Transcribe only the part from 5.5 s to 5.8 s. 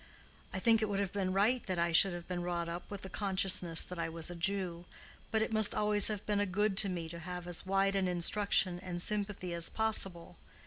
must